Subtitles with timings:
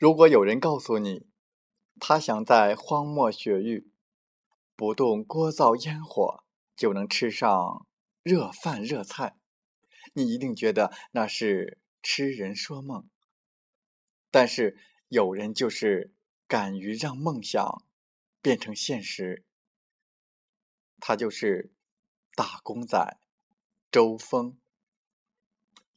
[0.00, 1.26] 如果有人告诉你，
[2.00, 3.92] 他想在荒漠雪域
[4.74, 6.42] 不动锅灶烟火
[6.74, 7.86] 就能吃上
[8.22, 9.36] 热饭热菜，
[10.14, 13.10] 你一定觉得那是痴人说梦。
[14.30, 14.78] 但是
[15.08, 16.14] 有人就是
[16.46, 17.84] 敢于让梦想
[18.40, 19.44] 变成现实，
[20.98, 21.74] 他就是
[22.34, 23.18] 打工仔
[23.90, 24.58] 周峰。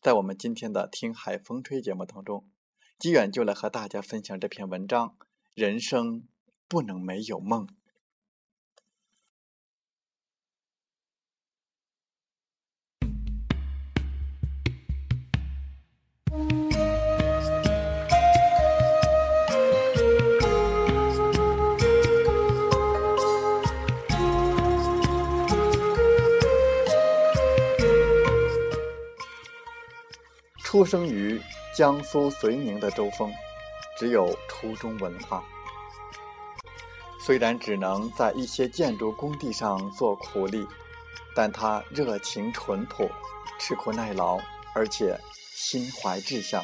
[0.02, 2.50] 在我们今天的《听海风吹》节目当中。
[3.04, 5.18] 机远就来和大家分享这篇文章：
[5.56, 6.24] 人生
[6.70, 7.68] 不能没有梦。
[30.64, 31.42] 出生于。
[31.76, 33.34] 江苏睢宁的周峰，
[33.98, 35.44] 只有初中文化。
[37.20, 40.68] 虽然只能在一些建筑工地上做苦力，
[41.36, 43.10] 但他热情淳朴、
[43.60, 44.38] 吃苦耐劳，
[44.76, 45.20] 而且
[45.52, 46.64] 心怀志向。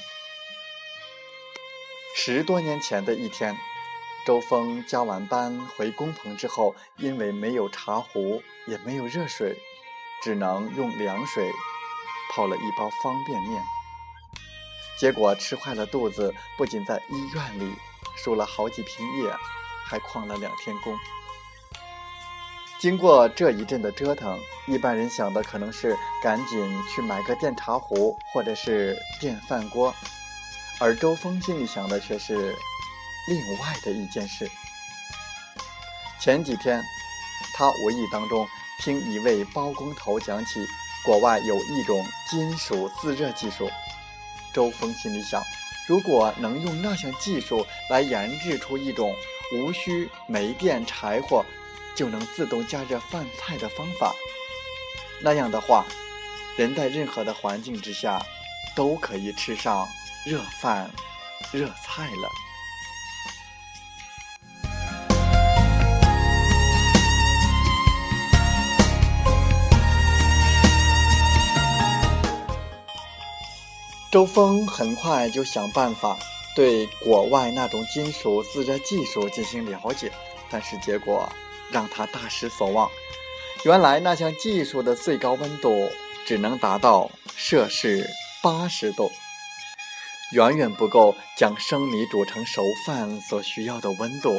[2.16, 3.58] 十多年前的一天，
[4.28, 9.58] 周峰加完班回工棚之后，因为没有茶壶，也没有热水，
[10.22, 11.50] 只能用凉水
[12.31, 13.59] 泡了一包方便面。
[14.99, 17.73] 结果吃坏了肚子，不仅在医院里
[18.17, 19.33] 输了好几瓶液，
[19.85, 20.93] 还旷了两天工。
[22.79, 24.37] 经过这一阵的折腾，
[24.67, 29.93] 一般人想的可能是赶紧去买个电茶壶或者是电饭锅，
[30.79, 32.53] 而周峰心里想的却是
[33.29, 34.49] 另外的一件事。
[36.19, 36.81] 前几天，
[37.55, 38.45] 他无意当中
[38.81, 40.66] 听一位包工头讲起，
[41.05, 43.69] 国外有一种金属自热技术。
[44.53, 45.41] 周峰心里想：
[45.87, 49.15] 如果能用那项技术来研制出一种
[49.53, 51.43] 无需煤电柴火
[51.95, 54.13] 就能自动加热饭菜的方法，
[55.21, 55.85] 那样的话，
[56.57, 58.21] 人在任何的环境之下
[58.75, 59.87] 都可以吃上
[60.25, 60.89] 热饭、
[61.51, 62.48] 热菜了。
[74.11, 76.17] 周峰很快就想办法
[76.56, 80.11] 对国外那种金属自热技术进行了解，
[80.50, 81.32] 但是结果
[81.72, 82.90] 让他大失所望。
[83.66, 85.72] 原来那项技术的最高温度
[86.26, 88.03] 只能达到摄氏
[88.41, 89.11] 八十度，
[90.34, 94.34] 远远不够将生米煮成熟饭所需要的温度。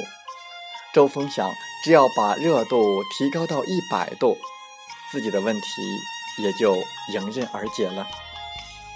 [0.93, 1.49] 周峰想，
[1.84, 4.37] 只要把热度提高到一百度，
[5.12, 5.62] 自己的问题
[6.43, 6.75] 也就
[7.12, 8.05] 迎刃而解了。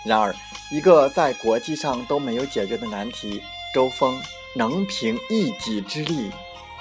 [0.05, 0.35] 然而，
[0.71, 3.43] 一个在国际上都没有解决的难题，
[3.75, 4.21] 周峰
[4.55, 6.31] 能凭一己之力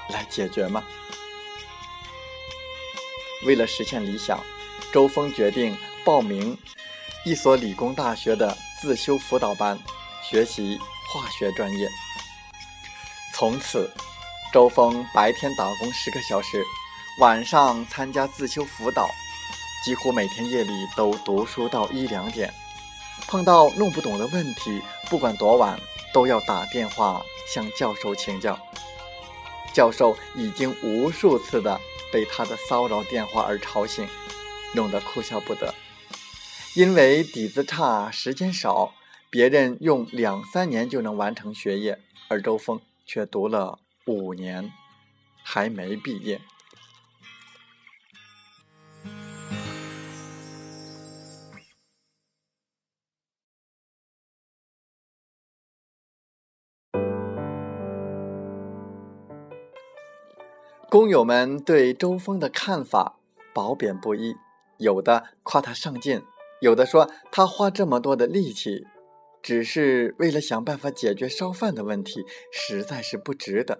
[0.10, 0.84] 来解决吗？
[3.46, 4.38] 为了实现理想，
[4.92, 6.58] 周峰决定报名
[7.26, 9.80] 一所理工大学的自修辅导班，
[10.30, 10.78] 学习
[11.14, 11.88] 化学专业。
[13.34, 13.90] 从此，
[14.52, 16.62] 周峰白天打工十个小时，
[17.20, 19.08] 晚上参加自修辅导，
[19.86, 22.54] 几乎每天夜里都读书到一两点。
[23.28, 25.80] 碰到弄不懂的问题，不管多晚
[26.14, 28.60] 都要打电话向教授请教。
[29.74, 31.80] 教授已经无数次的
[32.12, 34.08] 被他的骚扰电话而吵醒，
[34.76, 35.74] 弄得哭笑不得。
[36.76, 38.94] 因为底子差，时间少，
[39.30, 44.72] 别人用两三年就能完成学业，而周峰却读了五年，
[45.44, 46.40] 还没毕业。
[60.94, 63.18] 工友们对周峰的看法
[63.52, 64.36] 褒贬不一，
[64.78, 66.22] 有的夸他上进，
[66.62, 68.86] 有的说他花这么多的力气，
[69.42, 73.80] 只是为了想办法解决烧饭的问题，实在是不值得。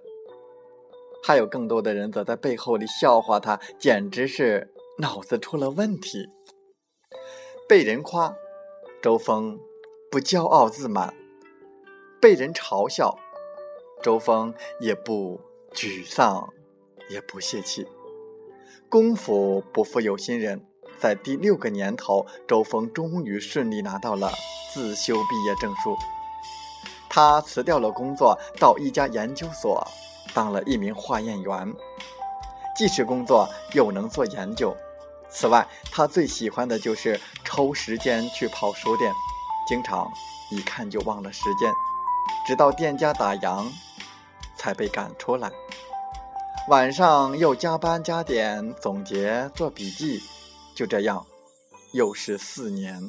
[1.24, 6.28] 还有更多的人则在背后里笑话他，简直是脑子出了问题。
[7.70, 8.36] 被人夸，
[9.04, 9.60] 周峰
[10.10, 11.14] 不骄傲自满；
[12.20, 13.16] 被人嘲笑，
[14.02, 15.40] 周峰也不
[15.76, 16.52] 沮丧。
[17.10, 17.88] 也不泄气。
[18.90, 20.66] 功夫不负有心人，
[21.00, 24.32] 在第六个年头，周峰终于顺利拿到了
[24.74, 25.98] 自修毕业证书。
[27.10, 29.88] 他辞掉了工作，到一家研究所
[30.34, 31.74] 当了一名化验员，
[32.76, 34.76] 既是工作又能做研究。
[35.30, 39.12] 此外，他最喜欢的就是抽时间去跑书店，
[39.68, 40.08] 经常
[40.52, 41.72] 一看就忘了时间，
[42.46, 43.66] 直到店家打烊
[44.56, 45.52] 才被赶出来。
[46.70, 50.22] 晚上又加班加点总结做笔记，
[50.74, 51.26] 就这样，
[51.92, 53.02] 又是四年，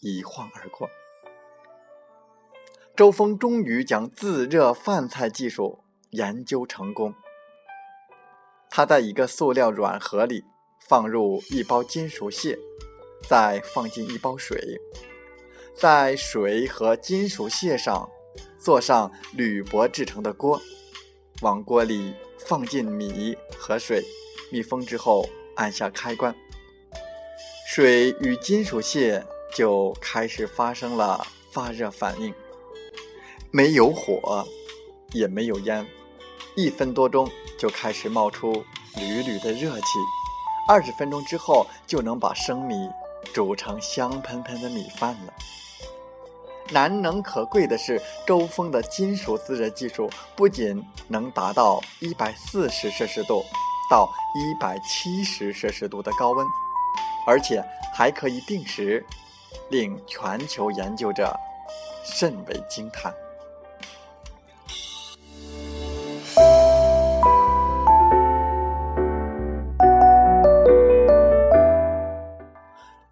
[0.00, 0.88] 一晃而过。
[2.96, 5.80] 周峰终于将自热饭菜技术
[6.12, 7.14] 研究成功。
[8.70, 10.42] 他在一个塑料软盒里
[10.88, 12.58] 放入一包金属屑，
[13.28, 14.80] 再放进一包水，
[15.74, 18.08] 在水和金属屑上
[18.58, 20.58] 做上铝箔制成的锅，
[21.42, 22.14] 往锅里。
[22.52, 24.04] 放进米和水，
[24.50, 25.26] 密封之后
[25.56, 26.36] 按下开关，
[27.66, 32.34] 水与金属屑就开始发生了发热反应。
[33.50, 34.46] 没有火，
[35.12, 35.86] 也没有烟，
[36.54, 37.26] 一分多钟
[37.58, 38.62] 就开始冒出
[38.96, 39.86] 缕缕的热气。
[40.68, 42.74] 二十分钟之后，就能把生米
[43.32, 45.32] 煮成香喷喷的米饭了。
[46.70, 53.42] 难能可贵的是，周峰的金属自热技术不仅能达到一百四十摄氏度
[53.90, 56.46] 到一百七十摄氏度的高温，
[57.26, 57.62] 而且
[57.92, 59.04] 还可以定时，
[59.70, 61.36] 令全球研究者
[62.04, 63.12] 甚为惊叹。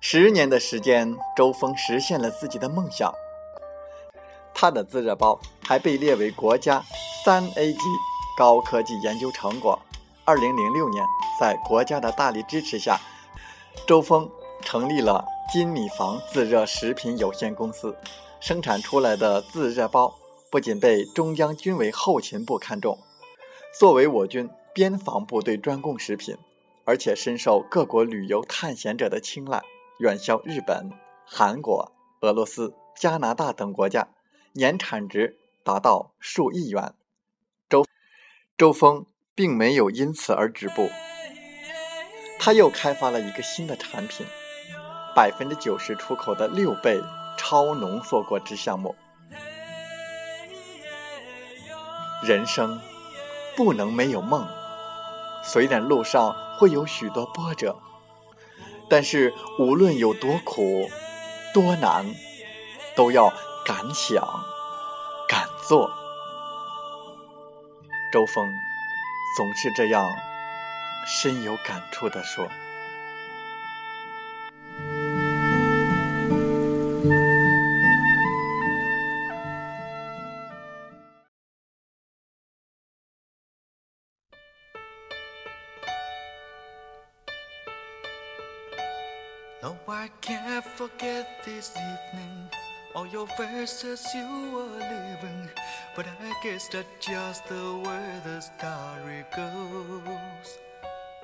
[0.01, 3.13] 十年的时间，周峰实现了自己的梦想。
[4.61, 6.85] 他的自热包还被列为国家
[7.25, 7.81] 三 A 级
[8.37, 9.79] 高科技研究成果。
[10.27, 11.03] 二零零六年，
[11.41, 13.01] 在国家的大力支持下，
[13.87, 14.31] 周峰
[14.61, 17.97] 成立了金米房自热食品有限公司。
[18.39, 20.15] 生产出来的自热包
[20.51, 22.99] 不仅被中央军委后勤部看中，
[23.79, 26.37] 作为我军边防部队专供食品，
[26.85, 29.63] 而且深受各国旅游探险者的青睐，
[30.01, 30.91] 远销日本、
[31.25, 34.07] 韩国、俄罗斯、加拿大等国家。
[34.53, 36.95] 年产值达到数亿元，
[37.69, 37.87] 周
[38.59, 40.91] 周峰并没有因此而止步，
[42.39, 44.27] 他又开发了一个新的产品，
[45.15, 47.01] 百分之九十出口的六倍
[47.39, 48.97] 超浓缩果汁项目。
[52.25, 52.81] 人生
[53.57, 54.49] 不能没有梦，
[55.45, 57.79] 虽然路上会有许多波折，
[58.89, 60.91] 但是无论有多苦
[61.55, 62.13] 多难，
[62.97, 63.33] 都要。
[63.73, 64.21] 敢想
[65.29, 65.89] 敢做，
[68.13, 68.45] 周峰
[69.37, 70.05] 总是这样
[71.07, 72.49] 深有感触地说。
[92.93, 95.49] All your verses you were living,
[95.95, 100.59] but I guess that's just the way the story goes.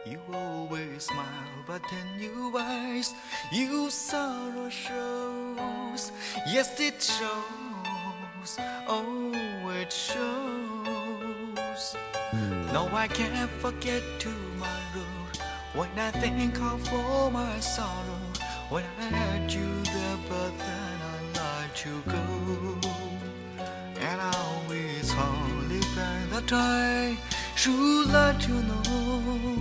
[0.06, 3.12] You always smile, but then you eyes,
[3.50, 6.12] you sorrow shows.
[6.46, 8.58] Yes, it shows.
[8.87, 9.35] Oh,
[9.75, 11.96] it shows.
[12.30, 12.73] Hmm.
[12.73, 15.11] No, I can't forget tomorrow
[15.75, 18.23] when I think of all my sorrow.
[18.68, 20.85] When I had you there, but then
[21.86, 22.26] I let you go.
[26.30, 27.16] but I
[27.54, 29.56] should let you know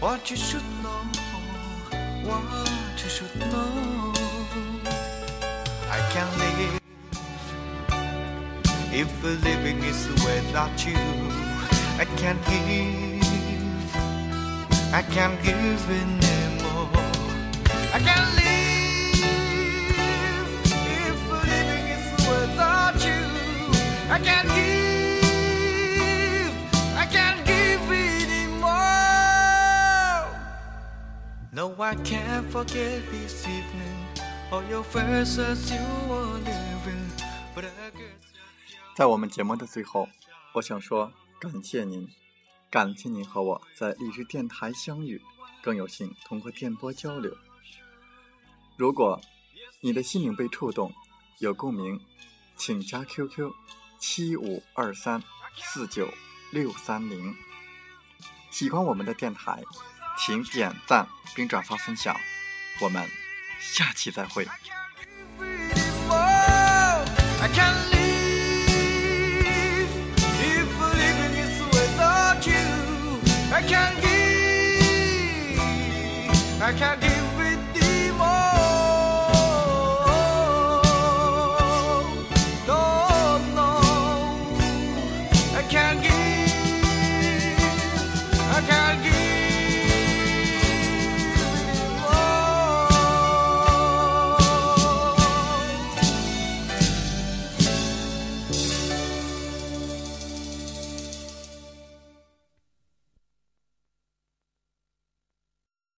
[0.00, 1.00] what you should know,
[2.28, 4.12] what you should know.
[5.90, 6.80] I can't live
[8.92, 10.98] if living is without you.
[11.98, 13.94] I can't give,
[14.92, 16.88] I can't give anymore.
[17.92, 18.43] I can't live
[31.52, 34.08] No, I can't forget this evening.
[34.50, 37.08] All your faces you were living,
[37.54, 38.96] but I guess.
[38.96, 40.08] 在我们节目的最后，
[40.52, 42.08] 我想说感谢您，
[42.70, 45.22] 感谢您和我在荔枝电台相遇，
[45.62, 47.32] 更有幸通过电波交流。
[48.76, 49.20] 如果
[49.80, 50.92] 你的心灵被触动，
[51.38, 52.00] 有共鸣，
[52.56, 53.52] 请加 QQ
[54.06, 55.22] 七五二三
[55.56, 56.12] 四九
[56.52, 57.34] 六三零。
[58.50, 59.62] 喜欢我们的电台，
[60.18, 62.14] 请点赞并转发分享。
[62.82, 63.02] 我们
[63.58, 64.46] 下期再会。
[73.50, 74.28] I can't give,
[76.60, 77.13] I can't give